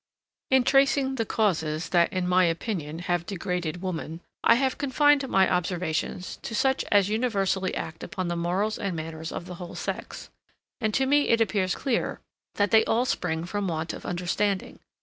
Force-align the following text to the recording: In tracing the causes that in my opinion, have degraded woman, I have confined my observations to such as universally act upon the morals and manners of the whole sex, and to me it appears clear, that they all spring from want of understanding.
In 0.49 0.63
tracing 0.63 1.13
the 1.13 1.27
causes 1.27 1.89
that 1.89 2.11
in 2.11 2.27
my 2.27 2.45
opinion, 2.45 2.97
have 3.05 3.23
degraded 3.23 3.83
woman, 3.83 4.21
I 4.43 4.55
have 4.55 4.79
confined 4.79 5.29
my 5.29 5.47
observations 5.47 6.37
to 6.41 6.55
such 6.55 6.83
as 6.91 7.07
universally 7.07 7.75
act 7.75 8.01
upon 8.03 8.27
the 8.27 8.35
morals 8.35 8.79
and 8.79 8.95
manners 8.95 9.31
of 9.31 9.45
the 9.45 9.55
whole 9.61 9.75
sex, 9.75 10.31
and 10.79 10.91
to 10.95 11.05
me 11.05 11.29
it 11.29 11.39
appears 11.39 11.75
clear, 11.75 12.19
that 12.55 12.71
they 12.71 12.83
all 12.85 13.05
spring 13.05 13.45
from 13.45 13.67
want 13.67 13.93
of 13.93 14.03
understanding. 14.03 14.79